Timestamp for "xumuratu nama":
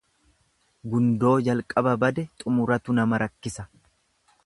2.43-3.25